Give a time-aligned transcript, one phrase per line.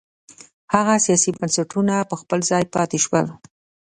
[0.73, 3.25] هغه سیاسي بنسټونه په خپل ځای پاتې شول.